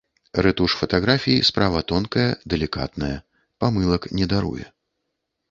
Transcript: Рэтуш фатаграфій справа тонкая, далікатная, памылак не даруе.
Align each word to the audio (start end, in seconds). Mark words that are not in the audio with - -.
Рэтуш 0.43 0.71
фатаграфій 0.79 1.37
справа 1.49 1.83
тонкая, 1.91 2.25
далікатная, 2.55 3.13
памылак 3.65 4.11
не 4.23 4.31
даруе. 4.35 4.65